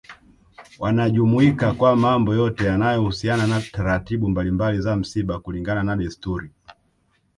[0.79, 6.51] Wanajumuika kwa mambo yote yanayo husiana na taratibu mbalimbali za msiba kulingana na desturi